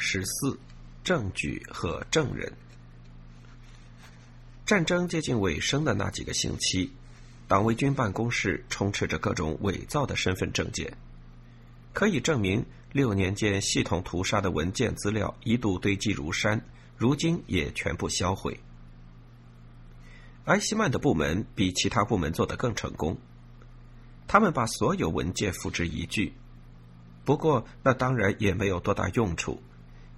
[0.00, 0.56] 十四，
[1.02, 2.50] 证据和证人。
[4.64, 6.92] 战争接近尾声的那几个星期，
[7.48, 10.96] 党卫军办公室充斥着各种伪造的身份证件，
[11.92, 16.64] 可以证明六年间系统屠杀的文件资料一度堆积如山，
[16.96, 18.58] 如今也全部销毁。
[20.44, 23.18] 埃希曼的部门比其他部门做得更成功，
[24.28, 26.32] 他们把所有文件付之一炬。
[27.24, 29.60] 不过，那当然也没有多大用处，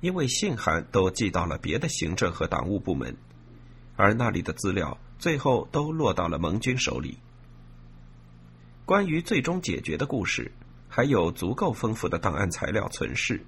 [0.01, 3.17] 因为信函都寄到了别的行政和党务部门，
[3.97, 7.19] 而那里的资料最后都落到了盟军手里。
[8.87, 10.51] 关于最终解决的故事，
[10.89, 13.45] 还有足够丰富的档案材料存世，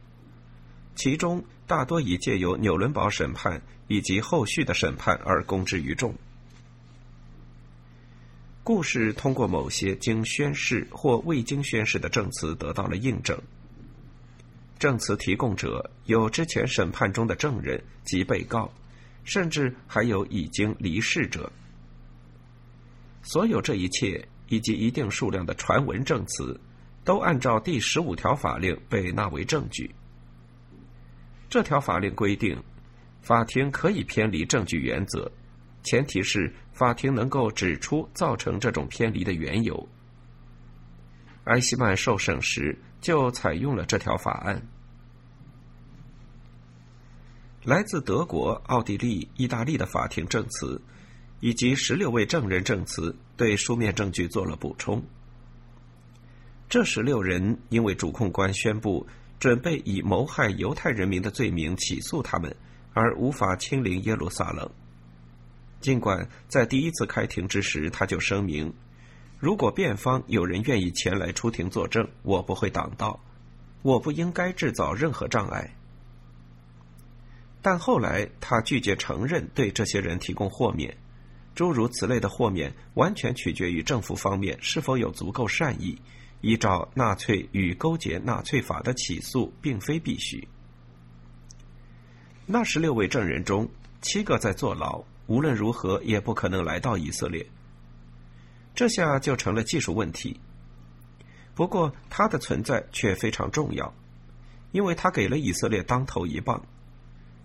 [0.94, 6.14] 其中大多已借由纽伦堡审判以及后续的审判而公之于众。
[8.62, 13.36] 故事通过某些经宣誓或未经宣誓的证词得到了印证。
[14.82, 18.68] 证词提供者有之前审判中的证人及被告，
[19.22, 21.52] 甚至还有已经离世者。
[23.22, 26.60] 所有这一切以及一定数量的传闻证词，
[27.04, 29.88] 都按照第十五条法令被纳为证据。
[31.48, 32.60] 这条法令规定，
[33.20, 35.30] 法庭可以偏离证据原则。
[35.84, 39.88] 前提是法庭能够指出造成这种偏离的缘由。
[41.44, 44.60] 埃希曼受审时就采用了这条法案。
[47.64, 50.82] 来自德国、奥地利、意大利的法庭证词，
[51.38, 55.00] 以及十六位证人证词，对书面证据做了补充。
[56.68, 59.06] 这十六人因为主控官宣布
[59.38, 62.56] 准备以谋害犹太人民的罪名起诉他们，
[62.94, 64.68] 而无法亲临耶路撒冷。
[65.80, 68.74] 尽管在第一次开庭之时，他就声明
[69.38, 73.20] ：“如果辩方有人愿意前来出庭作证，我不会挡道，
[73.82, 75.76] 我不应该制造任何障碍。”
[77.62, 80.94] 但后来他拒绝承认对这些人提供豁免，
[81.54, 85.96] 诸如此类的豁免完全取决于政府方面是否有足够善意，
[86.40, 90.46] 依照纳粹与勾结纳粹法的起诉并非必须。
[92.44, 93.68] 那十六位证人中，
[94.00, 95.02] 七个在坐牢。
[95.28, 97.46] 无论如何也不可能来到以色列，
[98.74, 100.38] 这下就成了技术问题。
[101.54, 103.94] 不过，他的存在却非常重要，
[104.72, 106.60] 因为他给了以色列当头一棒。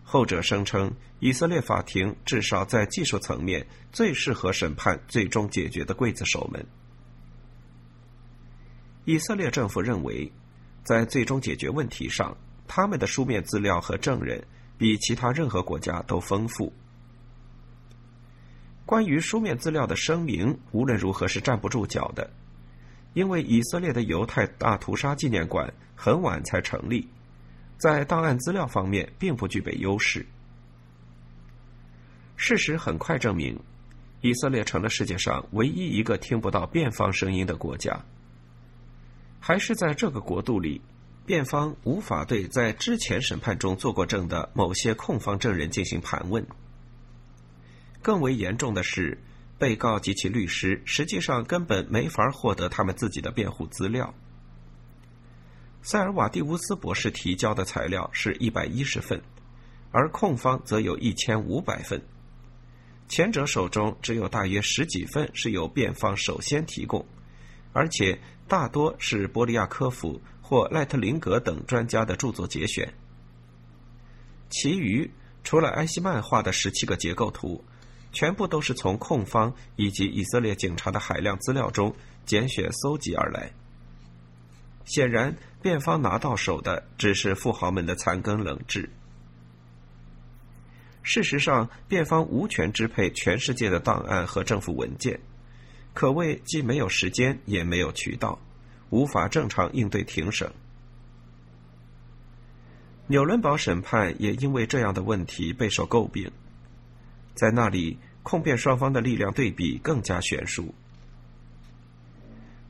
[0.09, 6.65] 后者声称，以色列法庭至少在技术层面最适合审判最终解决的刽子手们。
[9.03, 10.31] 以色列政府认为，
[10.81, 12.37] 在最终解决问题上，
[12.69, 14.41] 他们的书面资料和证人
[14.77, 16.71] 比其他任何国家都丰富。
[18.85, 22.31] 关于书面资料的声明，无论如何是站不住脚的，
[23.13, 27.09] 因为以色列的犹太大屠杀纪念馆很晚才成立，
[27.77, 30.25] 在档案资料方面并不具备优势。
[32.35, 33.59] 事实很快证明，
[34.21, 38.05] 以色列成了世界上唯一一个听不到辩方声音的国家。
[39.39, 40.81] 还是在这个国度里，
[41.25, 46.45] 辩方无法对在之前审判中做过证的某些控方证人进行盘问。
[48.01, 49.17] 更为严重的是，
[49.57, 54.13] 被告及其律师实际上根本没法获得他们自己的辩护资料。
[55.89, 59.21] 塞尔瓦蒂乌斯博士提交的材料是一百一十份，
[59.89, 62.01] 而控方则有一千五百份。
[63.07, 67.05] 前者手中只有大约十几份是由辩方首先提供，
[67.71, 72.93] 而且大多是波利亚科夫或赖特林格等专家的著作节选。
[74.49, 75.09] 其余
[75.41, 77.63] 除了埃希曼画的十七个结构图。
[78.11, 83.51] 全部都是从控方以及以色列警察的海量资料中拣选搜集而来。
[84.85, 85.35] 显然，
[85.67, 88.89] 辩方拿到手的只是富豪们的残羹冷炙。
[91.03, 95.19] 事实上，辩方无权支配全世界的档案和政府文件，
[95.93, 98.39] 可谓既没有时间也没有渠道，
[98.91, 100.49] 无法正常应对庭审。
[103.07, 106.31] 纽伦堡审判也因为这样的问题备受诟病。
[107.35, 110.73] 在那里，控辩双方的力量对比更加悬殊。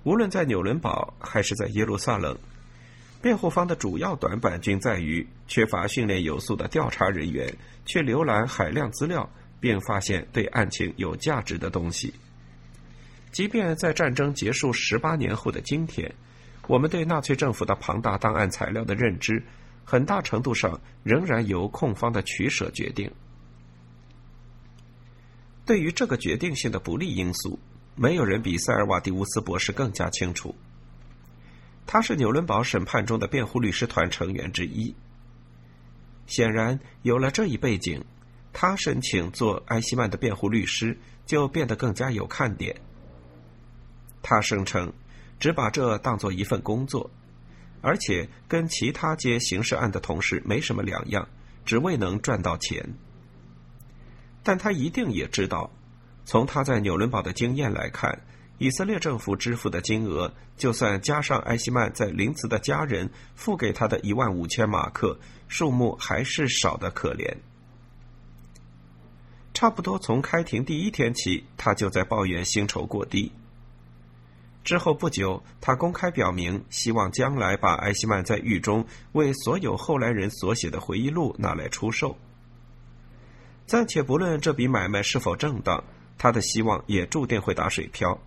[0.04, 2.36] 无论在纽伦堡还是在耶路撒冷，
[3.28, 7.54] 辩护方的主要短板均在于缺乏训练有素的调查人员，
[7.86, 9.30] 却浏览海量资料，
[9.60, 12.14] 并发现对案情有价值的东西。
[13.34, 16.10] 即便在战争结束十八年后的今天，
[16.68, 19.44] 我们对纳粹政府的庞大档案材料的认知，
[19.84, 23.12] 很大程度上仍然由控方的取舍决定。
[25.66, 27.60] 对于这个决定性的不利因素，
[27.94, 30.56] 没有人比塞尔瓦蒂乌斯博士更加清楚。
[31.88, 34.94] 他是纽伦堡审判中的辩护律师团成员之一。
[36.28, 38.04] 显然，有了这一背景，
[38.52, 42.76] 他申请做埃希曼的辩护律师就变得更加有看点。
[44.22, 44.92] 他声称，
[45.40, 47.10] 只把这当做一份工作，
[47.82, 51.30] 而且跟其他接刑事案的同事没什么两样，
[51.64, 52.96] 只为能赚到钱。
[54.44, 55.72] 但他一定也知道，
[56.26, 58.22] 从他在纽伦堡的经验来看。
[58.60, 67.36] 以色列政府支付的金额，就算加上埃希曼在林茨的家人付给他的一万五千马克，数目还是少得可怜。
[69.54, 73.32] 差不多从开庭第一天起，他就在抱怨薪酬过低。
[74.64, 82.18] 之后不久，他公开表明希望将来把埃希曼在狱中为所有后来人所写的回忆录拿来出售。
[83.66, 85.84] 暂且不论这笔买卖是否正当，
[86.18, 88.20] 他的希望也注定会打水漂。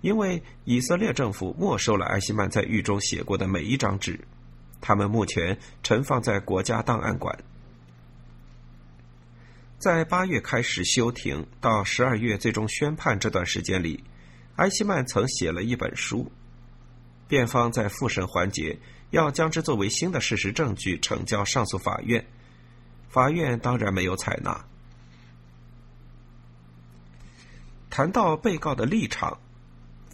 [0.00, 4.20] 因为以色列政府没收了埃希曼在狱中写过的每一张纸，
[4.80, 7.36] 他们目前存放在国家档案馆。
[9.78, 14.04] 在八月开始休庭到十二月最终宣判这段时间里，
[14.56, 16.30] 埃希曼曾写了一本书。
[17.26, 18.78] 辩方在复审环节
[19.10, 22.24] 要将之作为新的事实证据呈交上诉法院，
[23.08, 24.64] 法院当然没有采纳。
[27.90, 29.40] 谈到被告的立场。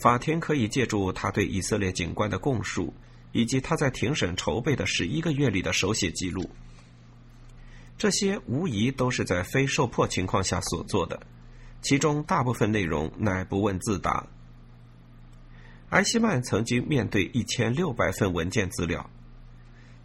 [0.05, 2.93] 法庭可以借助他对以色列警官的供述，
[3.33, 6.51] 以及他在庭审筹备的十一个月里的手写记录。
[7.97, 11.19] 这些无疑都是在非受迫情况下所做的，
[11.81, 14.27] 其中大部分内容乃不问自答。
[15.89, 19.09] 埃希曼曾经面对一千六百份文件资料，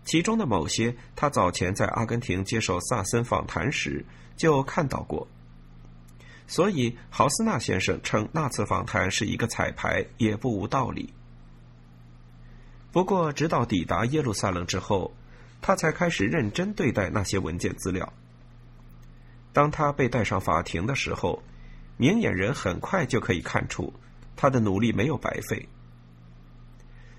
[0.06, 4.06] 其中的某些他早前在阿根廷接受萨森访谈时
[4.38, 5.28] 就看到过。
[6.50, 11.14] 所以，豪斯纳先生称那次访谈是一个彩排，也不无道理。
[12.92, 15.14] 不过，直到抵达耶路撒冷之后，
[15.62, 18.12] 他才开始认真对待那些文件资料。
[19.54, 21.44] 当他被带上法庭的时候，
[21.98, 23.94] 明眼人很快就可以看出
[24.36, 25.70] 他的努力没有白费。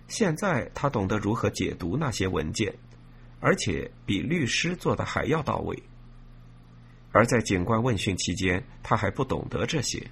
[0.08, 2.74] 现在，他懂得如何解读那些文件，
[3.38, 5.80] 而且比律师做的还要到位。
[7.12, 10.10] 而在警官问讯期间，他还不懂得这些。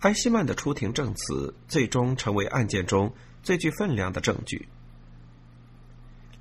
[0.00, 3.12] 埃希曼的出庭证词最终成为案件中
[3.42, 4.68] 最具分量的证据。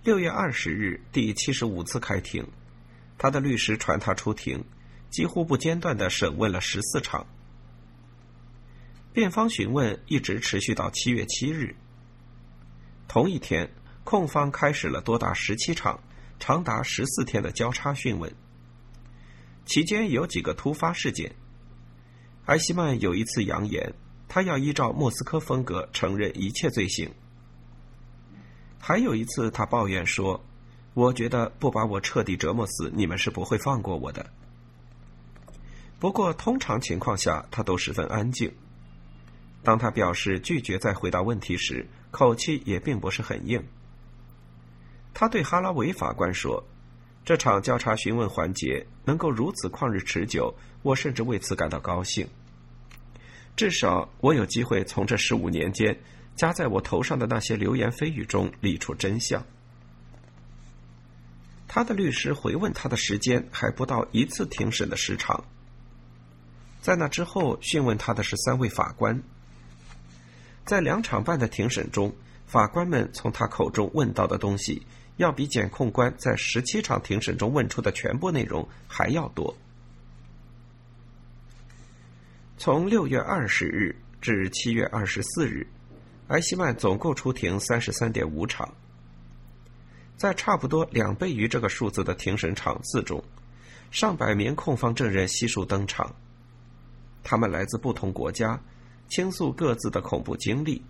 [0.03, 2.47] 六月二十日，第七十五次开庭，
[3.17, 4.63] 他的律师传他出庭，
[5.09, 7.25] 几乎不间断的审问了十四场。
[9.11, 11.75] 辩方询问一直持续到七月七日。
[13.07, 13.71] 同一天，
[14.03, 15.99] 控方开始了多达十七场。
[16.39, 18.33] 长达十四天的交叉讯问，
[19.65, 21.35] 期间有几个突发事件。
[22.45, 23.93] 埃希曼有一次扬言，
[24.27, 27.11] 他要依照莫斯科风格承认一切罪行。
[28.79, 30.45] 还有一次，他抱怨说
[30.93, 34.31] ：“我觉得不把我彻底折磨死，你们是不会放过我的。”
[35.99, 38.53] 不过，通常情况下，他都十分安静。
[39.63, 43.61] 当他表示拒绝再回答问题时，口气也并不是很硬。
[45.19, 46.63] 他对哈拉维法官说
[47.25, 50.53] ：“这场交叉询问环节能够如此旷日持久，
[50.83, 52.29] 我甚至为此感到高兴。
[53.55, 55.99] 至少我有机会从这十五年间
[56.35, 59.43] 加在我头上的那些流言蜚语中理出真相。”
[61.67, 65.43] 他的律师回问他的时间还不到一次庭审的时长。
[66.79, 69.19] 在那之后，讯问他的是三位法官。
[70.63, 74.85] 在两场半的庭审中，法官们从他口中问到的东西。
[75.17, 79.55] 要比检控官在十七场庭审中问出的全部内容还要多。
[82.57, 85.67] 从六月二十日至七月二十四日，
[86.29, 88.73] 埃希曼总共出庭三十三点五场。
[90.15, 93.23] 在差不多两倍于这个数字的庭审场次中，
[93.91, 96.15] 上百名控方证人悉数登场。
[97.23, 98.59] 他们来自不同国家，
[99.09, 100.83] 倾诉各自的恐怖经历。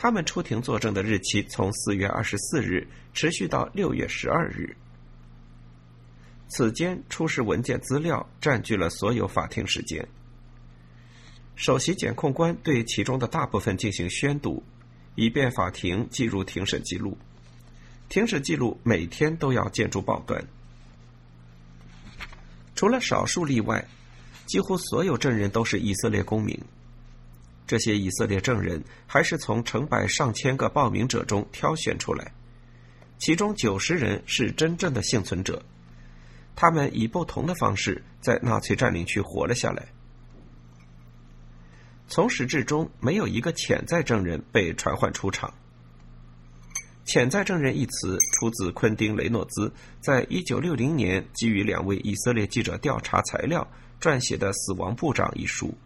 [0.00, 4.76] 他们出庭作证的日期从四月二十四日持续到六月十二日，
[6.46, 10.06] 此间出示文件资料占据了所有法庭时间。
[11.56, 14.62] 首席检控官对其中的大部分进行宣读，
[15.16, 17.18] 以便法庭记入庭审记录。
[18.08, 20.46] 庭审记录每天都要见诸报端。
[22.76, 23.84] 除了少数例外，
[24.46, 26.56] 几乎所有证人都是以色列公民。
[27.68, 32.32] 这些以色列证人还是从成百上千个报名者中挑选出来，
[33.18, 35.62] 其中九十人是真正的幸存者，
[36.56, 39.86] 他们以不同的方式在纳粹占领区活了下来。
[42.08, 45.52] 从始至终，没有一个潜在证人被传唤出场。
[47.04, 49.70] 潜在证人一词出自昆汀·雷诺兹
[50.00, 53.66] 在一九六零年基于两位以色列记者调查材料
[54.00, 55.76] 撰写的《死亡部长》一书。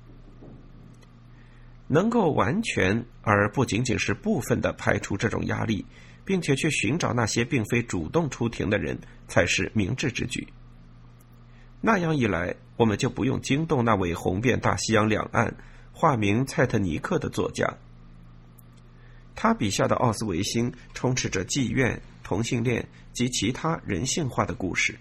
[1.93, 5.85] 能够完全而不仅仅是部分的排除这种压力，
[6.25, 10.49] 并且去寻找那些并非主动出庭的人，才是明智之举。
[11.83, 15.55] 那样一来，我们就不用惊动那位红遍大西洋两岸、
[15.93, 17.71] 化名蔡特尼克的作家。
[19.35, 24.99] 他笔下的奥斯维辛充斥着妓院、同性恋及其他人性化的故事。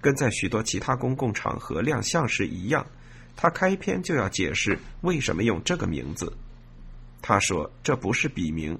[0.00, 2.84] 跟在许多其他公共场合亮相时一样，
[3.36, 6.32] 他开篇就要解释为什么用这个名字。
[7.20, 8.78] 他说：“这不是笔名，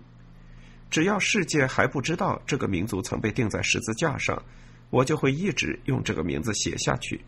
[0.91, 4.43] 只要世界还不知道这个民族曾被钉在十字架上，
[4.91, 7.21] 我就会一直用这个名字写下去，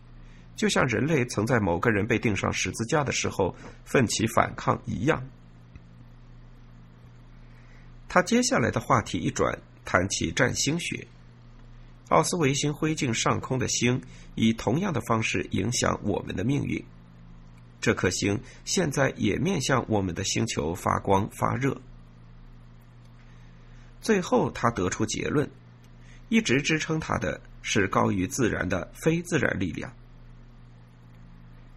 [0.55, 3.55] 就像人类曾在某个人被钉上十字架的时候
[3.85, 5.23] 奋起反抗一样。”
[8.07, 11.05] 他接下来的话题一转，谈起占星学。
[12.07, 14.01] 奥斯维辛灰烬上空的星
[14.33, 16.83] 以同样的方式影响我们的命运。
[17.81, 21.79] 这颗星现在也面向我们的星球发光发热。
[24.01, 25.49] 最后，他得出结论：
[26.29, 29.93] 一直支撑他的是高于自然的非自然力量。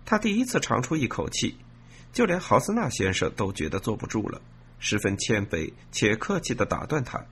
[0.05, 1.57] 他第一次长出一口气，
[2.13, 4.41] 就连豪斯纳先生都觉得坐不住了。
[4.79, 7.25] 十分谦卑且客气的打断他：“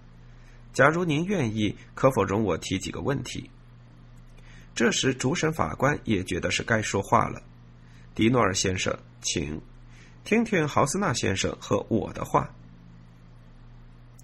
[0.73, 3.51] 假如您愿意，可否容我提几个问题？”
[4.73, 7.43] 这时，主审法官也觉得是该说话了。
[8.15, 9.61] 迪诺尔先生，请
[10.25, 12.49] 听听豪斯纳先生和我的话。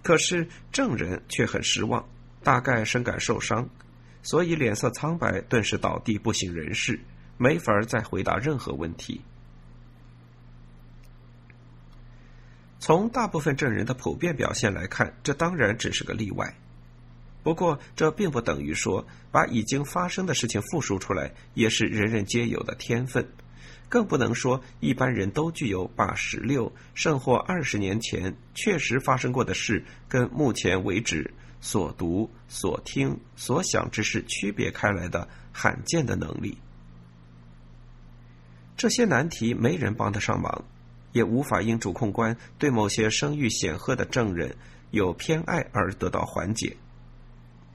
[0.03, 2.07] 可是证人却很失望，
[2.43, 3.69] 大概深感受伤，
[4.23, 7.01] 所以脸色苍白，顿时倒地不省人事，
[7.39, 9.21] 没法再回答任何问题。
[12.79, 16.55] 从大部分证人的普遍表现来看，这当然只是个例外。
[17.43, 23.29] 不过，这并不等于说把已经发生的事情复述出来也是人人皆有的天分，
[23.89, 36.59] 更不能说一般人都具有把十六甚或二十年前确实发生过的事跟目前为止所读、所听、所想之事区别开来的罕见的能力。
[38.77, 40.65] 这些难题没人帮得上忙。
[41.13, 44.55] 也无法因主控官对某些声誉显赫的证人
[44.91, 46.77] 有偏爱而得到缓解。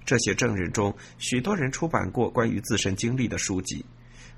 [0.05, 3.83] 这些证人中，许多人出版过关于自身经历的书籍，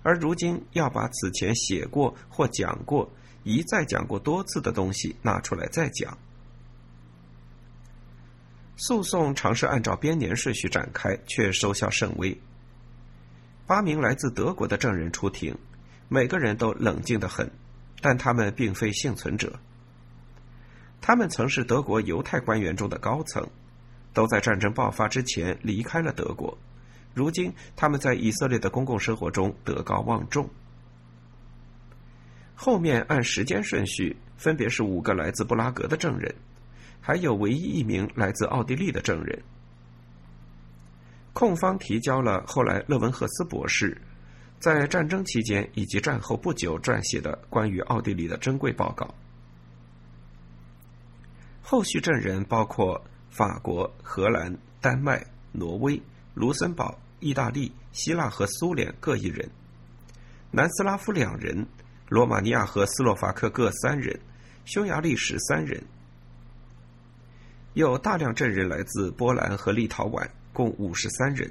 [0.03, 3.09] 而如今要把此前写过或讲过、
[3.43, 6.17] 一再讲过多次的东西拿出来再讲。
[8.75, 12.37] 诉讼尝试按照编年顺序展开，却收效甚微。
[13.65, 15.57] 八名来自德国的证人出庭，
[16.09, 17.49] 每个人都冷静得很。
[18.01, 19.57] 但他们并非幸存者。
[20.99, 23.49] 他们曾是德国犹太官员中的高层，
[24.13, 26.57] 都在战争爆发之前离开了德国。
[27.13, 30.49] 如今，他们在以色列的公共生活中德高望重。
[32.55, 36.33] 后面按时间顺序，分别是五个来自布拉格的证人，
[37.01, 39.41] 还有唯一一名来自奥地利的证人。
[41.33, 44.01] 控方提交了后来勒文赫斯博士。
[44.59, 49.13] 在战争期间以及战后不久撰写的关于奥地利的珍贵报告。
[51.61, 56.01] 后续证人包括法国、荷兰、丹麦、挪威、
[56.33, 59.49] 卢森堡、意大利、希腊和苏联各一人，
[60.51, 61.65] 南斯拉夫两人，
[62.09, 64.19] 罗马尼亚和斯洛伐克各三人，
[64.65, 65.81] 匈牙利十三人。
[67.75, 71.49] 有大量证人来自波兰和立陶宛，共五十三人。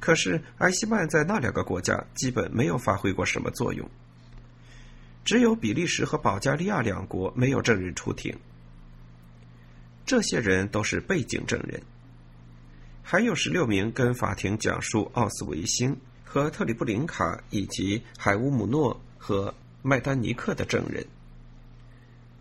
[0.00, 3.88] 可是，埃希曼在那两个国家基本没有发挥过什么作用。
[5.24, 8.36] 只有比利时和保加利亚两国没有证人出庭。
[10.04, 11.80] 这些人都是背景证人。
[13.10, 21.06] 还有十六名跟法庭讲述奥斯维辛和特里布林卡以及海乌姆诺和麦丹尼克的证人。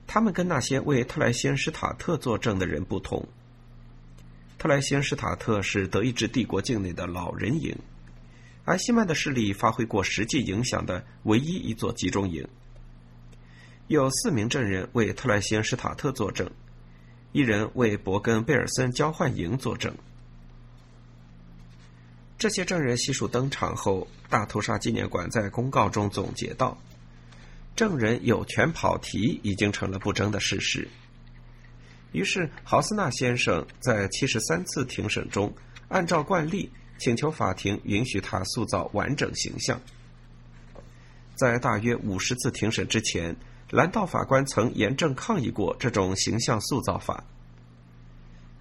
[0.06, 3.26] 他们跟那些为特莱先施塔特作证的人不同。
[4.58, 7.74] 特莱辛施塔特是德意志帝国境内的老人营，
[8.66, 12.46] 而希曼的势力发挥过实际影响的唯一一座集中营。
[13.88, 16.52] 有四名证人为特莱辛施塔特作证，
[17.32, 19.96] 一人为伯根贝尔森交换营作证。
[22.38, 26.78] 这些证人悉数登场后，大屠杀纪念馆在公告中总结道
[27.76, 30.88] ：“证人有权跑题已经成了不争的事实。”
[32.14, 35.52] 于是，豪斯纳先生在七十三次庭审中，
[35.88, 39.82] 按照惯例请求法庭允许他塑造完整形象。
[41.34, 43.36] 在大约五十次庭审之前，
[43.72, 47.24] 兰道法官曾严正抗议过这种形象塑造法。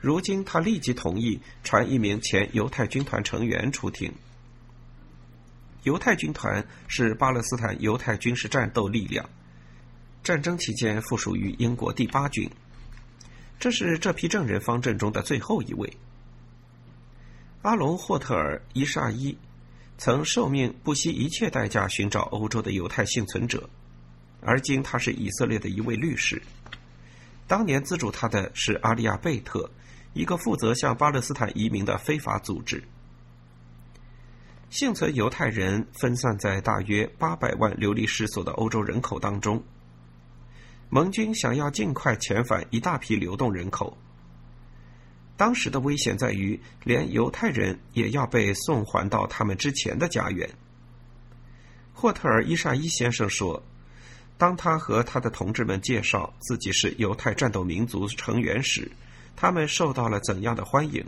[0.01, 4.13] 如今他立即同意传一名前犹太军团成员出庭。
[5.83, 9.29] 犹太军团是巴勒斯坦犹太军事战斗力量，
[10.23, 12.51] 战争期间附属于英国第八军。
[13.59, 15.97] 这是这批证人方阵中的最后一位。
[17.63, 19.37] 阿隆·霍特尔·伊沙伊
[19.97, 23.69] 曾受命不惜一切代价寻找欧洲的犹太幸存者，
[24.41, 26.43] 而今他是以色列的一位律师。
[27.49, 29.71] 当年资助他的是阿利亚贝特，
[30.17, 32.83] 一个负责向巴勒斯坦移民的非法组织。
[34.71, 39.63] 幸存犹太人分散在大约八百万流离失所的欧洲人口当中。
[40.89, 43.97] 盟军想要尽快遣返一大批流动人口。
[45.37, 50.49] 当时的危险在于，连犹太人也要被送还到他们之前的家园。
[51.93, 53.63] 霍特尔伊沙伊先生说，
[54.39, 58.91] 当他和他的同志们介绍自己是犹太战斗民族成员时，
[59.37, 61.05] 他们受到了怎样的欢迎？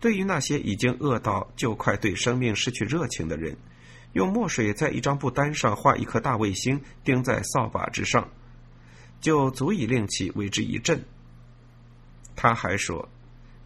[0.00, 3.56] 对于那些已经饿到就快对生命失去热情的人，
[4.14, 8.28] 用墨水在一张布单上画一颗大卫星，钉在扫把之上，
[9.20, 11.00] 就足以令其为之一振。
[12.34, 13.08] 他还说，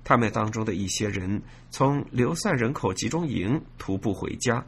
[0.05, 4.63] 他们当中的一些人从流散人口集中营徒步回家，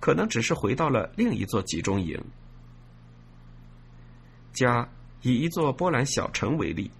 [0.00, 2.22] 可能只是回到了另一座集中营。
[4.52, 4.86] 家
[5.22, 6.90] 以一座波兰小城为例，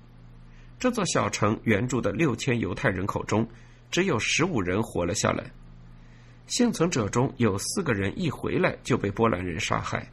[0.78, 3.48] 这座小城原住的六千犹太人口中。
[3.90, 5.50] 只有十五人活了下来，
[6.46, 10.06] 幸存者中有四个人一回来就被波兰人杀害。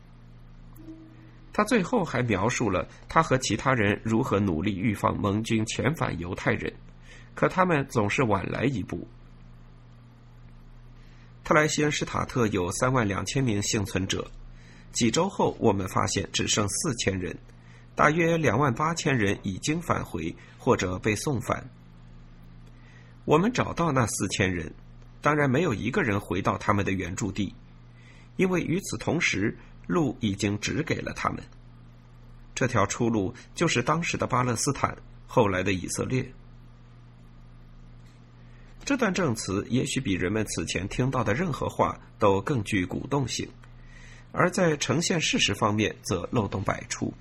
[1.51, 6.73] 他最后还描述了他和其他人如何努力预防盟军遣返犹太人，
[7.33, 9.05] 可他们总是晚来一步。
[11.43, 14.25] 特莱西恩施塔特有三万两千名幸存者，
[14.93, 17.37] 几周后我们发现只剩四千人，
[17.95, 21.69] 大约两万八千人已经返回或者被送返。
[23.23, 24.73] 我们找到那四千人，
[25.21, 27.55] 当然没有一个人回到他们的原住地，
[28.35, 31.41] 因为与此同时，路已经指给了他们。
[32.53, 36.31] 这条出路就是当时的巴勒斯坦，后来的以色列。
[38.83, 43.49] 这段证词也许比人们此前听到的任何话都更具鼓动性，
[44.31, 47.11] 而在呈现事实方面则漏洞百出。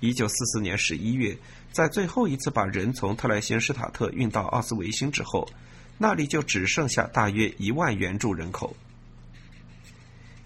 [0.00, 1.36] 一九四四年十一月。
[1.70, 5.48] 在最后一次把人从特莱辛施塔特运到奥斯维辛之后，
[5.98, 8.74] 那里就只剩下大约一万原住人口。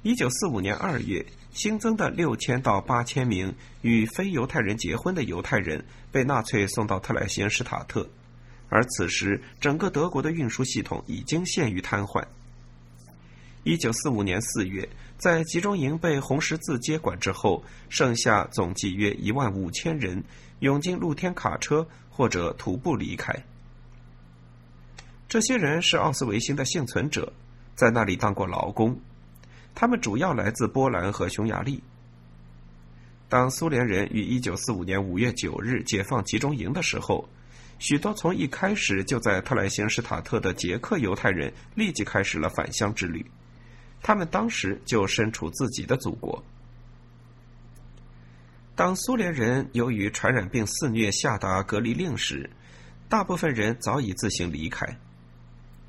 [0.03, 8.07] 一九四五年二月，新增的六千到八千名与非犹太人结婚的犹太人被纳粹送到特莱辛施塔特，
[8.69, 12.23] 而此时整个德国的运输系统已经陷于瘫痪。
[13.65, 20.23] 一九四五年四月，在集中营被红十字接管之后，剩下总计约一万五千人。
[20.63, 23.35] 涌进露天卡车或者徒步离开。
[25.29, 27.33] 这些人是奥斯维辛的幸存者，
[27.75, 28.97] 在那里当过劳工。
[29.75, 31.83] 他们主要来自波兰和匈牙利。
[33.29, 37.29] 当苏联人于一九四五年五月九日解放集中营的时候，
[37.81, 43.27] 许多从一开始就在特莱辛施塔特的捷克犹太人立即开始了返乡之旅。
[44.03, 46.43] 他们当时就身处自己的祖国。
[48.75, 52.51] 当苏联人由于传染病肆虐下达隔离令时，
[53.09, 54.99] 大部分人早已自行离开。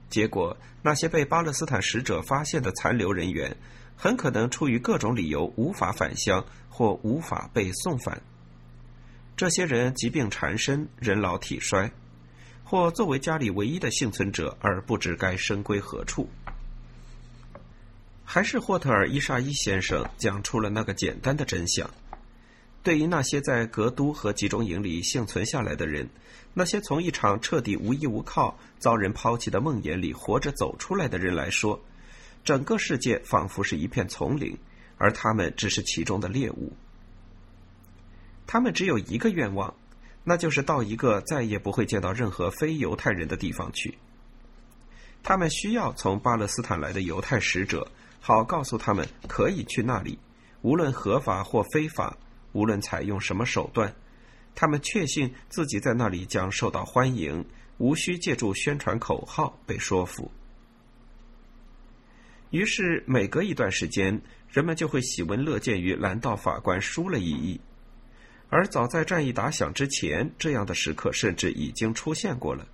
[0.09, 3.55] 结果，那些被巴勒斯坦使者发现的残留人员，
[3.95, 8.21] 很可能出于各种理由无法返乡或无法被送返。
[9.35, 11.89] 这些人疾病缠身，人老体衰，
[12.63, 16.29] 或作为家里唯一的幸存者而不知该生归何处。
[18.33, 21.87] 还是霍特尔伊沙伊先生讲出了那个简单的真相。
[22.81, 26.09] 对于那些在格都和集中营里幸存下来的人，
[26.51, 31.79] 那些从一场彻底无依无靠、遭人抛弃的梦魇里活着走出来的人来说，
[32.43, 34.57] 整个世界仿佛是一片丛林，
[34.97, 36.73] 而他们只是其中的猎物。
[38.47, 39.71] 他们只有一个愿望，
[40.23, 43.95] 那就是到一个再也不会见到任何非犹太人的地方去。
[45.21, 47.87] 他们需要从巴勒斯坦来的犹太使者，
[48.25, 50.17] 好告诉他们可以去那里，
[50.61, 52.15] 无论合法或非法。
[52.53, 53.93] 无论采用什么手段，
[54.55, 57.43] 他们确信自己在那里将受到欢迎，
[57.79, 60.31] 无需借助宣传口号被说服。
[62.51, 67.59] 于是，每隔一段时间，人们就会喜闻乐见于兰道法官输了一役。
[68.49, 72.65] 而早在战役打响之前，这样的时刻甚至已经出现过了，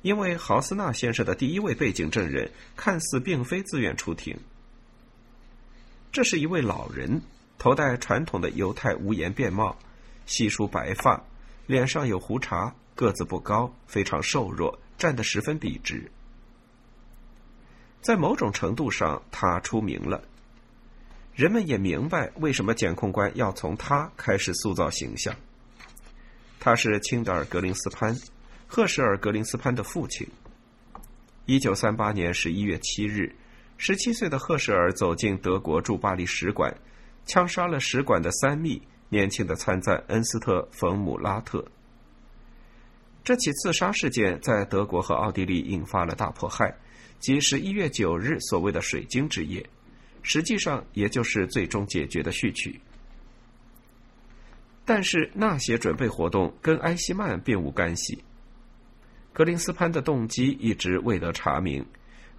[0.00, 4.38] 因为豪斯纳先生的第一位背景证人看似并非自愿出庭。
[6.12, 7.20] 这是一位老人。
[7.58, 9.76] 头戴传统的犹太无檐便帽，
[10.24, 11.22] 细梳白发，
[11.66, 16.10] 脸上有胡茬，个子不高，非常瘦弱，站得十分笔直。
[18.00, 20.22] 在某种程度上，他出名了。
[21.34, 25.36] 人们也明白为什么检控官要从他开始塑造形象。
[26.58, 28.16] 他是钦德尔·格林斯潘，
[28.66, 30.26] 赫舍尔·格林斯潘的父亲。
[31.44, 33.34] 一九三八年十一月七日，
[33.82, 36.70] 十七岁的赫舍尔走进德国驻巴黎使馆，
[37.24, 41.64] 枪杀了使馆的三秘年轻的参赞恩斯特·冯姆拉特。
[43.24, 46.76] 这起刺杀事件在德国和奥地利引发了大迫害，
[47.20, 49.66] 即十一月九日所谓的“水晶之夜”，
[50.20, 52.78] 实际上也就是最终解决的序曲。
[54.84, 58.22] 但是那些准备活动跟埃希曼并无干系。
[59.32, 61.82] 格林斯潘的动机一直未得查明，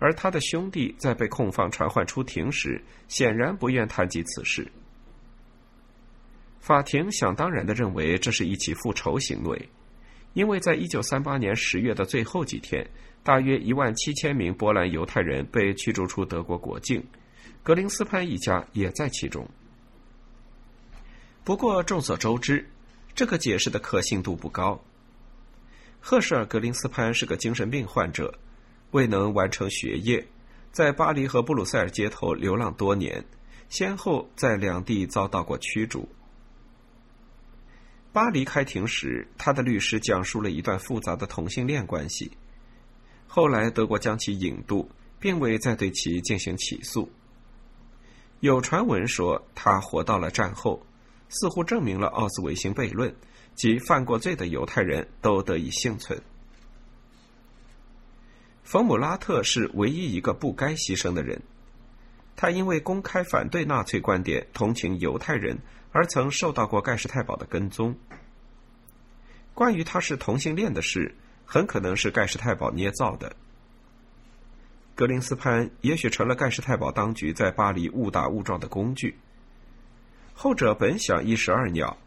[0.02, 4.68] 而他的兄弟在被控方传唤出庭时，显然不愿谈及此事。
[6.60, 9.70] 法庭想当然的认为这是一起复仇行为，
[10.34, 12.84] 因为在一九三八年十月的最后几天，
[13.22, 17.06] 大约一万七千名波兰犹太人被驱逐出德国国境，
[17.62, 19.48] 格林斯潘一家也在其中。
[21.44, 22.68] 不过众所周知，
[23.14, 24.84] 这个解释的可信度不高。
[26.00, 28.34] 赫舍尔·格林斯潘是个精神病患者，
[28.92, 30.26] 未能完成学业，
[30.72, 33.26] 在巴黎和布鲁塞尔街头流浪多年，
[33.70, 36.08] 先后在两地遭到过驱逐。
[38.14, 42.32] 巴黎开庭时，他的律师讲述了一段复杂的同性恋关系。
[43.28, 47.10] 后来德国将其引渡，并未再对其进行起诉。
[48.42, 50.86] 有传闻说他活到了战后，
[51.30, 53.16] 似乎证明了奥斯维辛悖论。
[53.54, 56.20] 即犯过罪的犹太人都得以幸存。
[58.72, 61.42] 冯姆拉特是唯一一个不该牺牲的人，
[62.38, 65.60] 他因为公开反对纳粹观点、同情犹太人，
[65.92, 67.94] 而曾受到过盖世太保的跟踪。
[69.54, 71.14] 关于他是同性恋的事，
[71.46, 73.36] 很可能是盖世太保捏造的。
[74.96, 79.18] 格林斯潘也许成了盖世太保当局在巴黎误打误撞的工具。
[80.34, 81.98] 后者本想一石二鸟。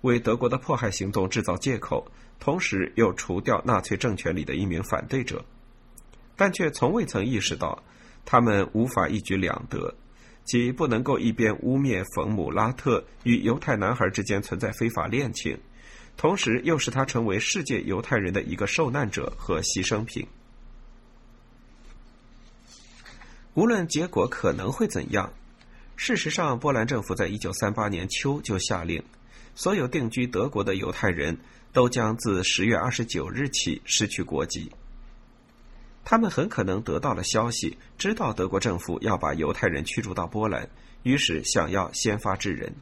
[0.00, 5.44] 为德国的迫害行动制造借口，同时又除掉纳粹政权里的一名反对者，
[6.36, 7.82] 但却从未曾意识到，
[8.24, 9.94] 他们无法一举两得，
[10.44, 15.58] 即不能够一边污蔑冯姆拉特与犹太男孩之间存在非法恋情，
[16.16, 20.26] 同时又使他成为世界犹太人的一个受难者和牺牲品。
[23.54, 25.32] 无论结果可能会怎样，
[25.96, 29.02] 事实上，波兰政府在一九三八年秋就下令。
[29.54, 31.38] 所有定居德国的犹太人
[31.72, 34.70] 都将自十月二十九日起失去国籍。
[36.08, 40.70] 他们很可能得到了消息，知道德国政府要把犹太人驱逐到波兰，
[41.02, 42.72] 于是想要先发制人。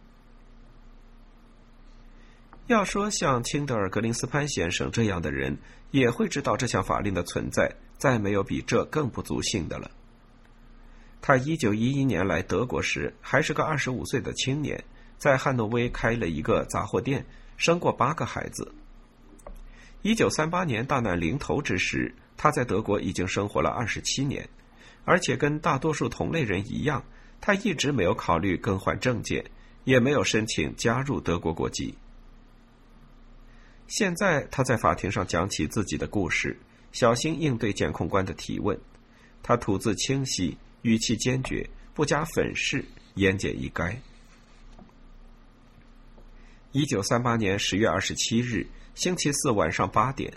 [2.66, 5.56] 要说像钦德尔·格林斯潘先生这样的人，
[5.90, 9.90] 也会知道这项法令的存在，再没有比这更不足信的了。
[11.22, 14.84] 他一九一一年来德国时，还是个二十五岁的青年。
[15.16, 17.24] 在汉诺威开了一个杂货店，
[17.56, 18.70] 生过八个孩子。
[20.04, 24.46] 一九三八年大难临头之时，他在德国已经生活了二十七年，
[25.06, 27.02] 而且跟大多数同类人一样，
[27.40, 29.42] 他一直没有考虑更换证件，
[29.84, 31.96] 也没有申请加入德国国籍。
[33.86, 36.54] 现在他在法庭上讲起自己的故事，
[36.92, 38.78] 小心应对检控官的提问。
[39.42, 43.96] 他吐字清晰，语气坚决，不加粉饰，言简意赅。
[46.72, 50.32] 一九三八年十月二十七日，星期四晚上八点，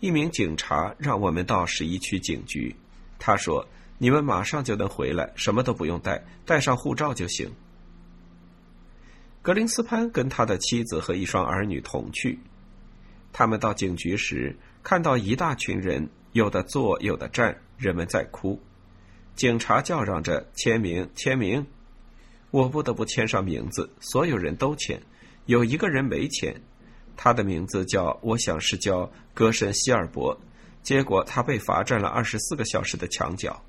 [0.00, 2.76] 一名警察让我们到十一区警局。
[3.18, 7.50] 他说：“你们马上就能回来，什么都不用带，带上护照就行。”
[9.40, 12.38] 格林斯潘跟他的妻子和一双儿女同去。
[13.32, 18.60] 他们到警局时，看到一大群人，有的坐，有的站，人们在哭。
[19.34, 21.66] 警察叫嚷着：“签名，签名！”
[22.50, 25.00] 我不得不签上名字，所有人都签。
[25.46, 26.60] 有一个人没签，
[27.20, 30.38] 他的名字叫，我想是叫歌神希尔伯。
[30.84, 33.60] 结果他被罚站了二十四个小时的墙角。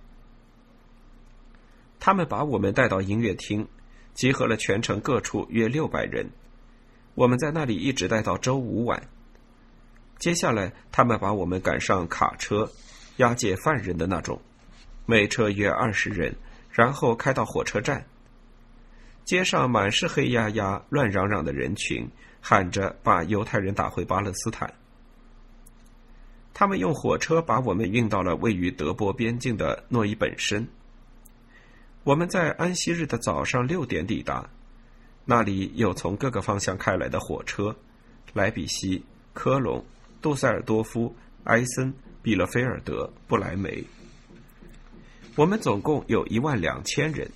[2.00, 3.68] 他们把我们带到音乐厅，
[4.14, 6.30] 集合了全城各处约六百人。
[7.16, 9.02] 我们在那里一直待到周五晚。
[10.20, 12.72] 接下来，他们把我们赶上卡车，
[13.18, 14.40] 押解犯人的那种，
[15.08, 16.36] 每车约二十人，
[16.72, 18.06] 然后开到火车站。
[19.26, 22.08] 街上满是黑压压、乱嚷嚷的人群，
[22.42, 24.74] 喊着把犹太人打回巴勒斯坦。
[26.54, 30.68] 他们用火车把我们运到了位于德波边境的诺伊本身。
[32.04, 34.50] 我们在安息日的早上六点抵达，
[35.26, 37.76] 那里有从各个方向开来的火车，
[38.34, 39.86] 莱比锡、科隆、
[40.22, 43.84] 杜塞尔多夫、埃森、比勒菲尔德、布莱梅。
[45.36, 47.30] 我们总共有一万两千人。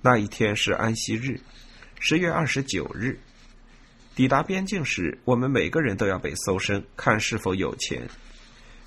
[0.00, 1.40] 那一天是安息日，
[1.98, 3.18] 十月二十九日。
[4.20, 8.06] 抵达边境时，我们每个人都要被搜身，看是否有钱。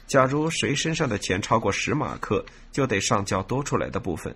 [0.06, 4.36] 假如谁身上的钱超过十马克，就得上交多出来的部分。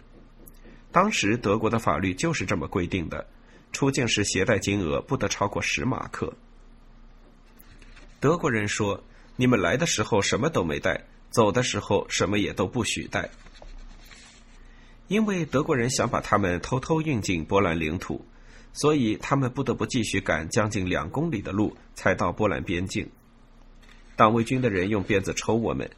[0.92, 3.28] 当时德国的法律就是这么规定的：
[3.72, 6.34] 出境时携带金额不得超过十马克。
[8.20, 9.04] 德国人说
[9.38, 13.30] ：“你们来的时候什么都没带，走的时候什么也都不许带。”
[15.08, 18.26] 因为德国人想把他们偷偷运进波兰领土，
[18.78, 23.10] 所以他们不得不继续赶将近两公里的路才到波兰边境。
[24.16, 25.90] 党卫军的人用鞭子抽我们，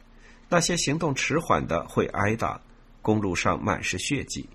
[0.48, 2.58] 那些行动迟缓的会挨打，
[3.02, 4.48] 公路上满是血迹。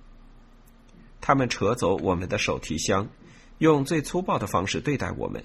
[1.21, 3.07] 他们扯走我们的手提箱，
[3.59, 5.43] 用最粗暴的方式对待我们。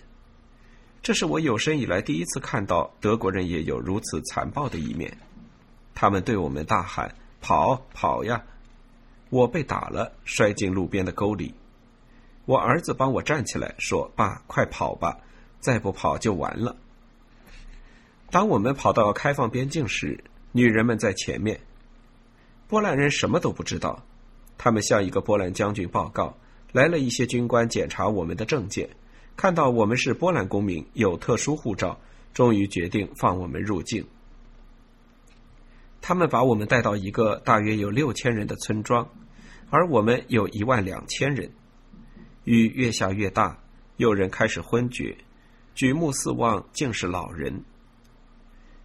[1.02, 5.18] 这是我有生以来第一次看到德国人也有如此残暴的一面。
[5.94, 8.42] 他们对我们大喊：“跑，跑呀！”
[9.28, 11.54] 我被打了，摔进路边的沟里。
[12.50, 15.20] 我儿子帮我站起来，说：“爸，快跑吧，
[15.60, 16.74] 再不跑就完了。”
[18.28, 21.60] 当我们跑到开放边境时，女人们在前面。
[22.66, 24.02] 波兰人什么都不知道，
[24.58, 26.36] 他们向一个波兰将军报告，
[26.72, 28.90] 来了一些军官检查我们的证件，
[29.36, 32.00] 看到我们是波兰公民，有特殊护照，
[32.34, 34.04] 终于决定放我们入境。
[36.00, 39.08] 他们把我们带到一个大约有六千人的村庄。
[39.72, 41.52] 而我们有一万两千人，
[42.44, 43.58] 雨越下越大，
[43.96, 45.16] 有人开始昏厥，
[45.74, 47.62] 举目四望竟是老人。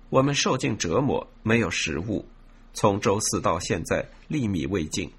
[0.10, 2.26] 我们受尽折磨，没有食物，
[2.74, 5.12] 从周四到现在粒米未进。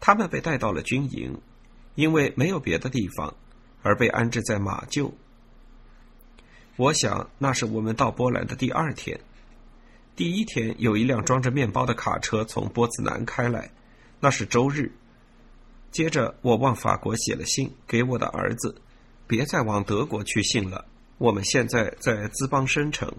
[0.00, 1.40] 他们被带到了军营，
[1.94, 3.34] 因为没有别的地方，
[3.82, 5.12] 而被安置在马厩。
[6.76, 9.18] 我想那是我们到波兰的第二天。
[10.14, 13.70] 第一天有一辆装着面包的卡车从波茨南开来。
[14.20, 14.90] 那是周日。
[15.96, 18.82] 接着，我往法国写了信给我的儿子，
[19.26, 20.84] 别再往德国去信了。
[21.16, 23.10] 我们现在在兹邦申城。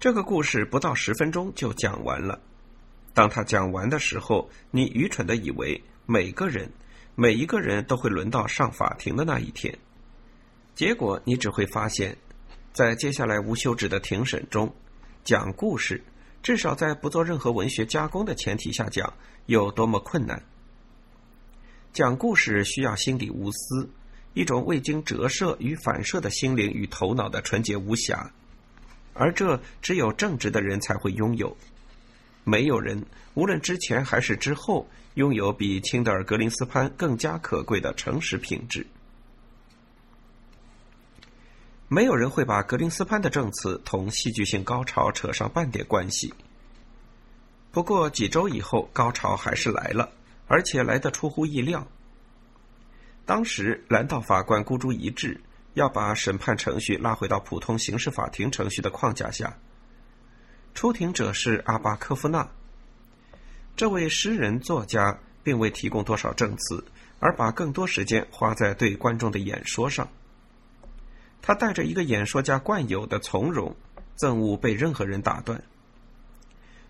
[0.00, 2.40] 这个故事不到十分钟就讲完了。
[3.14, 6.68] 当他讲完的时候，你愚蠢的以为每个人、
[7.14, 9.78] 每一个人都会轮到上法庭的那一天。
[10.74, 12.16] 结果，你只会发现，
[12.72, 14.74] 在接下来无休止的庭审中，
[15.22, 16.02] 讲故事。
[16.42, 19.12] 至少在不做任何文学加工的前提下讲，
[19.46, 20.42] 有多么困难。
[21.92, 23.88] 讲故事需要心底无私，
[24.34, 28.32] 一种未经折射与反射的心灵与头脑的纯洁无瑕，
[29.14, 31.56] 而这只有正直的人才会拥有。
[32.44, 38.84] 没有人，无论之前还是之后，拥有比清德尔格林斯潘更加可贵的诚实品质。
[41.92, 46.32] 没有人会把格林斯潘的证词同戏剧性高潮扯上半点关系。
[47.70, 50.10] 不过几周以后，高潮还是来了，
[50.46, 51.86] 而且来得出乎意料。
[53.26, 55.38] 当时兰道法官孤注一掷，
[55.74, 59.54] 要把审判程序拉回到普通刑事法庭程序的框架下。
[60.72, 62.48] 出庭者是阿巴科夫纳。
[63.76, 66.82] 这位诗人作家并未提供多少证词，
[67.20, 70.08] 而把更多时间花在对观众的演说上。
[71.42, 73.76] 他带着一个演说家惯有的从容，
[74.16, 75.62] 憎恶被任何人打断。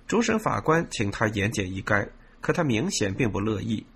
[0.06, 2.10] 主审法官请他言简意赅，
[2.42, 3.86] 可他明显并不乐意。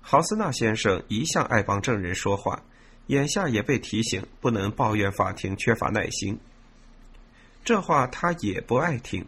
[0.00, 2.62] 豪斯纳先生一向爱帮证人说话，
[3.08, 6.38] 眼下也被提醒不能抱怨法庭缺乏耐心。
[7.64, 9.26] 这话他也不爱听。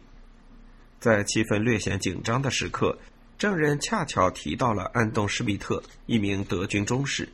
[0.99, 2.97] 在气氛略显紧张的时刻，
[3.37, 7.27] 证人恰巧提到了安东·施密特，一名德军中士。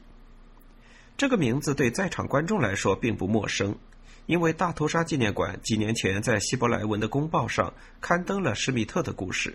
[1.19, 3.77] 这个名字对在场观众来说并不陌生，
[4.25, 9.53] 因为大屠杀纪念馆几年前在希伯来文的公报上刊登了施密特的故事，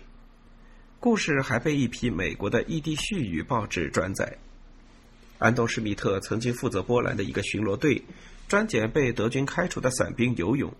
[0.99, 4.37] 故事还被一批美国的异地絮语报纸转载。
[5.39, 7.99] 安东·施密特曾经负责波兰的一个巡逻队，
[8.47, 10.71] 专拣被德军开除的伞兵游泳。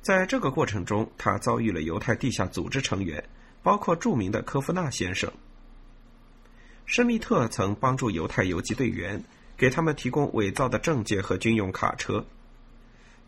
[0.00, 3.28] 在这个过程中，他遭遇了犹太地下组织成员，
[3.64, 5.32] 包括著名的科夫纳先生。
[6.84, 9.20] 施密特曾帮助犹太游击队员。
[9.56, 12.24] 给他们提供伪造的证件和军用卡车。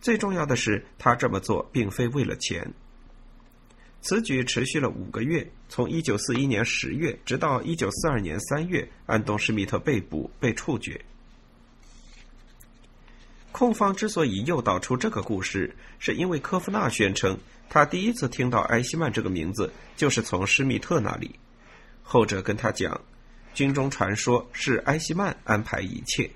[0.00, 2.72] 最重要的是，他这么做并非为了钱。
[4.00, 11.00] 此举持续了五个月，从一九四一年十月直到一九四二年三月，安东·施密特被捕、被处决。
[13.50, 17.36] 控方之所以诱导出这个故事，是因为科夫纳宣称
[17.68, 21.34] 他第一次听到埃希曼这个名字就是从施密特那里。
[22.04, 23.00] 后者跟他讲。
[23.58, 26.30] 军中传说是埃希曼安排一切。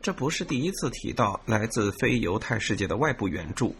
[0.00, 3.76] 这不是第一次提到来自非犹太世界的外部援助。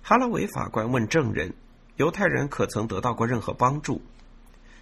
[0.00, 1.52] 哈拉维法官问证人
[1.96, 4.00] ：“犹太人可曾得到过任何帮助？”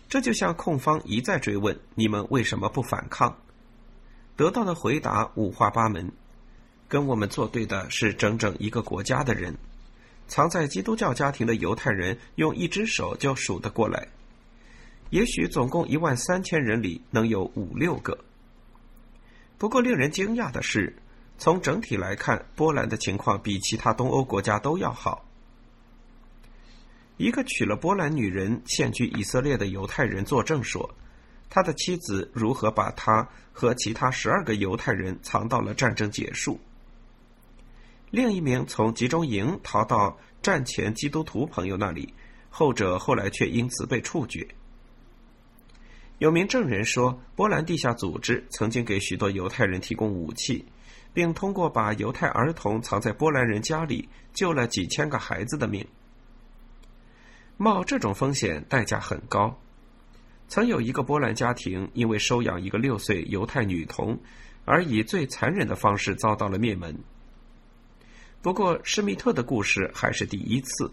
[0.09, 3.37] 这就像控方一再追问：“你们为什么不反抗？”
[4.39, 6.13] 得到的回答五花八门。
[6.87, 9.57] 跟我们作对的是整整一个国家的人，
[10.29, 14.07] 藏在基督教家庭的犹太人用一只手就数得过来。
[15.13, 18.19] 也许总共一万三千人里能有五六个。
[19.59, 20.97] 不过令人惊讶的是。
[21.39, 25.25] 从整体来看，波兰的情况比其他东欧国家都要好。
[27.17, 30.95] 一个娶了波兰女人、现居以色列的犹太人作证说，
[31.51, 36.61] 他的妻子如何把他和其他十二个犹太人藏到了战争结束。
[38.11, 42.15] 另一名从集中营逃到战前基督徒朋友那里，
[42.51, 44.47] 后者后来却因此被处决。
[46.23, 50.65] 有名证人说，波兰地下组织曾经给许多犹太人提供武器。
[51.13, 55.85] 并通过把犹太儿童藏在波兰人家里，救了几千个孩子的命。
[57.57, 59.61] 冒这种风险代价很高。
[60.47, 64.17] 曾有一个波兰家庭因为收养一个六岁犹太女童，
[64.65, 66.97] 而以最残忍的方式遭到了灭门。
[68.41, 70.91] 不过施密特的故事还是第一次，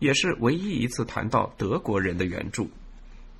[0.00, 2.68] 也是唯一一次谈到德国人的援助，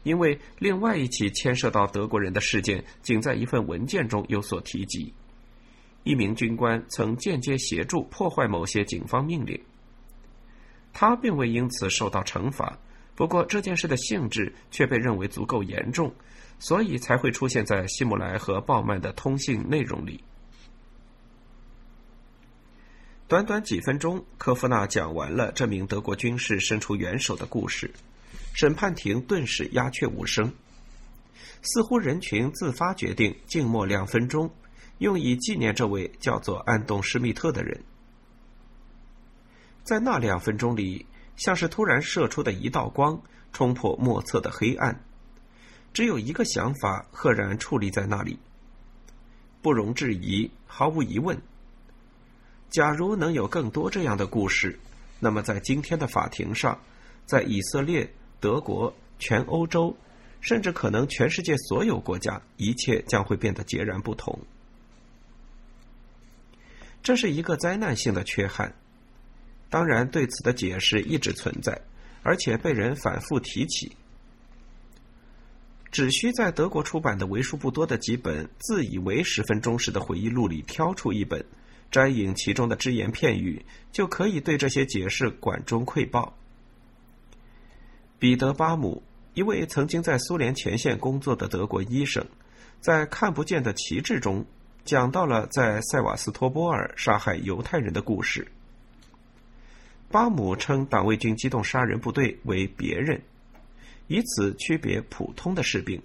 [0.05, 5.13] 因为另外一起牵涉到德国人的事件，仅在一份文件中有所提及。
[6.05, 9.59] 一名军官曾间接协助破坏某些警方命令，
[10.93, 12.79] 他并未因此受到惩罚。
[13.17, 16.13] 不过这件事的性质却被认为足够严重，
[16.59, 20.23] 所以才会出现在希姆莱和鲍曼的通信内容里。
[23.27, 27.91] 短短几分钟，科夫纳讲完了这名德国军士伸出援手的故事，
[28.55, 30.51] 审判庭顿时鸦雀无声，
[31.61, 34.51] 似乎人群自发决定静默两分钟。
[34.99, 37.83] 用以纪念这位叫做安东·施密特的人。
[39.83, 43.21] 在那两分钟里，像是突然射出的一道光，
[43.53, 45.05] 冲破莫测的黑暗。
[45.93, 48.39] 只有一个想法赫然矗立在那里，
[49.63, 51.43] 不容置疑，毫无疑问。
[52.71, 54.79] 假如能有更多这样的故事，
[55.19, 56.79] 那么在今天的法庭上，
[57.27, 59.97] 在以色列、德国、全欧洲，
[60.43, 64.39] 甚至可能全世界所有国家，一切将会变得截然不同。
[67.03, 68.75] 这是一个灾难性的缺憾，
[69.71, 71.81] 当然对此的解释一直存在，
[72.23, 73.97] 而且被人反复提起。
[75.91, 81.43] 只需在德国出版的为数不多的几本自以为十分忠实的回忆录里挑出一本，
[81.91, 86.37] 摘引其中的只言片语，就可以对这些解释管中窥豹。
[88.25, 89.03] 彼得·巴姆，
[89.35, 92.25] 一位曾经在苏联前线工作的德国医生，
[92.81, 94.47] 在《看不见的旗帜》中。
[94.83, 98.51] 讲到了在塞瓦斯托波尔杀害犹太人的故事。
[100.11, 103.21] 巴姆称党卫军机动杀人部队为“别人”，
[104.09, 106.01] 以此区别普通的士兵。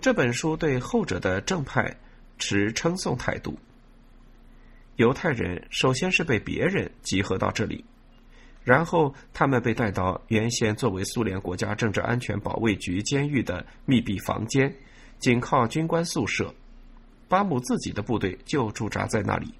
[0.00, 1.96] 这本书对后者的正派
[2.40, 3.56] 持称颂态度。
[4.96, 7.84] 犹太人首先是被别人集合到这里，
[8.66, 14.74] 然后他们被带到原先作为苏联国家政治安全保卫局监狱的密闭房间，
[15.20, 16.52] 仅靠军官宿舍。
[17.28, 19.54] 巴姆自己的部队就驻扎在那里，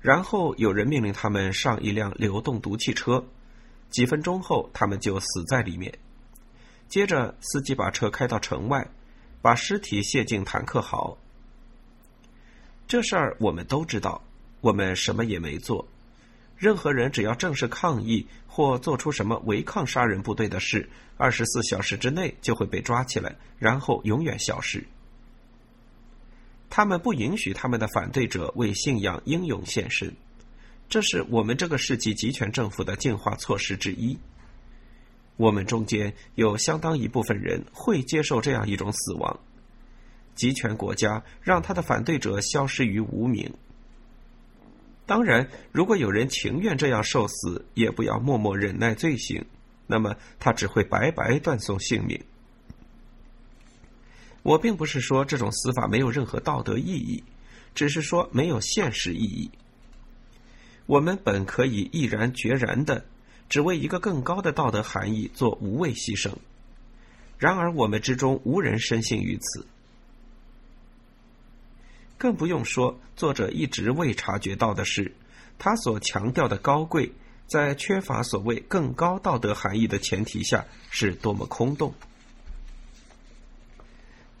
[0.00, 3.24] 然后有人命令他们上一辆流动毒气车，
[3.88, 5.96] 几分钟后他们就死在里面。
[6.88, 8.84] 接着，司机把车开到城外，
[9.40, 11.16] 把尸体卸进坦克壕。
[12.88, 14.24] 这事儿我们都知道，
[14.60, 15.86] 我们什么也没做。
[16.58, 24.84] 任何人只要正式抗议或做出什么违抗杀人部队的事，二十四小时之内就会被抓起来，然后永远消失。
[26.68, 30.12] 他们不允许他们的反对者为信仰英勇献身，
[30.88, 34.18] 这是我们这个世纪集权政府的进化措施之一。
[35.36, 39.38] 我们中间有相当一部分人会接受这样一种死亡，
[40.34, 43.54] 集权国家让他的反对者消失于无名。
[45.08, 49.42] 当然，如果有人情愿这样受死，也不要默默忍耐罪行，
[49.86, 52.22] 那么他只会白白断送性命。
[54.42, 57.24] 我并不是说这种死法没有任何道德意义，
[57.74, 59.50] 只是说没有现实意义。
[60.84, 63.06] 我们本可以毅然决然的，
[63.48, 66.34] 只为一个更高的道德含义做无谓牺牲。
[67.38, 69.66] 然而，我们之中无人深信于此，
[72.18, 75.14] 更不用说作者一直未察觉到的是，
[75.56, 77.10] 他所强调的高贵，
[77.46, 81.94] 在缺乏所谓更高道德含义的前提下，是多么空洞。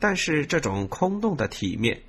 [0.00, 2.02] 但是这种空洞的体面，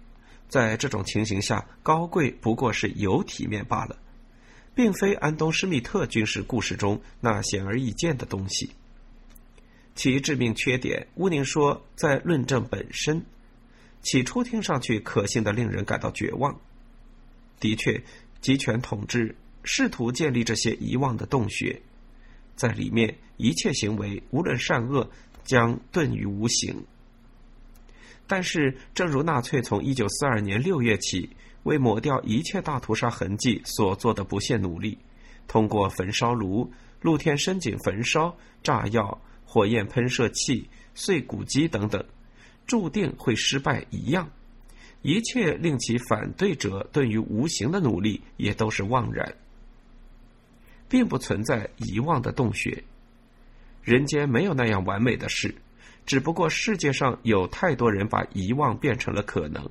[0.47, 3.95] 在这种情形下，高贵不过是有体面罢了，
[4.73, 8.71] 并非安东施密特军事故事中那显而易见的东西。
[9.95, 13.23] 其致命缺点，乌宁说在论证本身。
[14.01, 16.59] 起初听上去可信的令人感到绝望。
[17.59, 18.01] 的确，
[18.41, 21.81] 集权统治试图建立这些遗忘的洞穴，
[22.55, 25.09] 在里面一切行为，无论善恶，
[25.43, 26.83] 将遁于无形。
[28.25, 31.29] 但是，正如纳粹从一九四二年六月起
[31.63, 34.97] 为抹掉一切大屠杀痕迹所做的不懈努力，
[35.47, 36.71] 通过焚烧炉、
[37.01, 42.05] 露天深井焚烧、炸药、火焰喷射器、碎骨机等等。
[42.69, 44.29] 注定会失败一样，
[45.01, 49.35] 一切令其反对者对于无形的努力也都是妄然，
[50.87, 52.83] 并不存在遗忘的洞穴。
[53.81, 55.55] 人间没有那样完美的事，
[56.05, 59.67] 只不过世界上有太多人把遗忘变成了可能。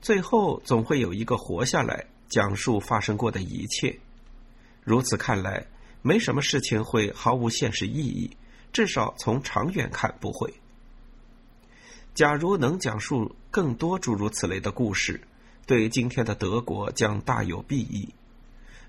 [0.00, 3.96] 最后总会有一个活下来，讲述发生过的一切。
[4.82, 5.64] 如此看来，
[6.02, 8.36] 没什么事情会毫无现实意义。
[8.76, 10.52] 至少从长远看不会。
[12.14, 15.18] 假如能讲述更多诸如此类的故事，
[15.64, 18.10] 对今天的德国将大有裨益。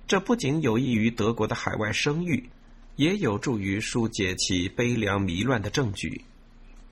[0.06, 2.50] 这不仅有益于德国的海外声誉，
[2.98, 6.26] 也有助于疏解其悲凉迷乱的证据。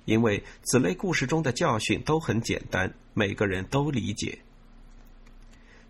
[0.06, 4.40] 因为此类故事中的教训都很简单，每个人都理解。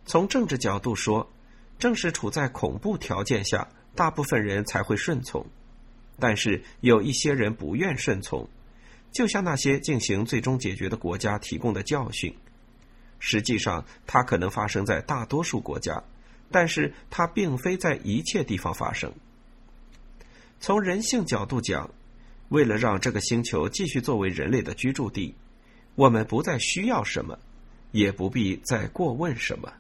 [0.08, 1.32] 从政治角度说，
[1.78, 5.46] 正是处在恐怖条件下，大部分人才会顺从。
[6.20, 8.48] 但是有一些人不愿顺从，
[9.12, 12.36] 就像那些进行最终解决的国家提供的教训。
[13.20, 16.04] 实际上，它可能发生在大多数国家，
[16.52, 19.12] 但是它并非在一切地方发生。
[20.60, 21.90] 从人性角度讲，
[22.50, 25.36] 为了让这个星球继续作为人类的居住地，
[25.96, 27.40] 我们不再需要什么，
[27.92, 29.72] 也不必再过问什么。